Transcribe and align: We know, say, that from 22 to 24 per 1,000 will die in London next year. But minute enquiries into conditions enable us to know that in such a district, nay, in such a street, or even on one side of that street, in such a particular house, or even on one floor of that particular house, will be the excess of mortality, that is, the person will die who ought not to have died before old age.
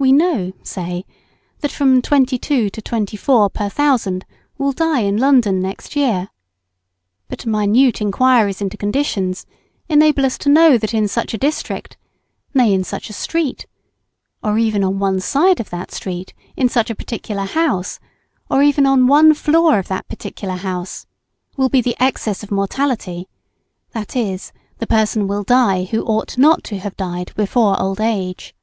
We 0.00 0.12
know, 0.12 0.52
say, 0.62 1.04
that 1.58 1.72
from 1.72 2.00
22 2.02 2.70
to 2.70 2.80
24 2.80 3.50
per 3.50 3.64
1,000 3.64 4.24
will 4.56 4.70
die 4.70 5.00
in 5.00 5.16
London 5.16 5.60
next 5.60 5.96
year. 5.96 6.28
But 7.26 7.46
minute 7.46 8.00
enquiries 8.00 8.60
into 8.60 8.76
conditions 8.76 9.44
enable 9.88 10.24
us 10.24 10.38
to 10.38 10.48
know 10.48 10.78
that 10.78 10.94
in 10.94 11.08
such 11.08 11.34
a 11.34 11.38
district, 11.38 11.96
nay, 12.54 12.72
in 12.72 12.84
such 12.84 13.10
a 13.10 13.12
street, 13.12 13.66
or 14.40 14.56
even 14.56 14.84
on 14.84 15.00
one 15.00 15.18
side 15.18 15.58
of 15.58 15.70
that 15.70 15.90
street, 15.90 16.32
in 16.56 16.68
such 16.68 16.90
a 16.90 16.94
particular 16.94 17.42
house, 17.44 17.98
or 18.48 18.62
even 18.62 18.86
on 18.86 19.08
one 19.08 19.34
floor 19.34 19.80
of 19.80 19.88
that 19.88 20.06
particular 20.06 20.54
house, 20.54 21.06
will 21.56 21.68
be 21.68 21.80
the 21.80 21.96
excess 22.00 22.44
of 22.44 22.52
mortality, 22.52 23.28
that 23.90 24.14
is, 24.14 24.52
the 24.78 24.86
person 24.86 25.26
will 25.26 25.42
die 25.42 25.86
who 25.90 26.04
ought 26.04 26.38
not 26.38 26.62
to 26.62 26.78
have 26.78 26.96
died 26.96 27.32
before 27.34 27.74
old 27.82 28.00
age. 28.00 28.54